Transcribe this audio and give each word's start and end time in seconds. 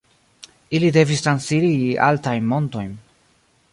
Ili 0.77 0.87
devis 0.95 1.21
transiri 1.27 1.69
altajn 2.07 2.49
montojn. 2.55 2.97